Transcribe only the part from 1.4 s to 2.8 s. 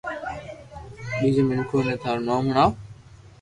مينکو ني ٿارو نوم ھڻاو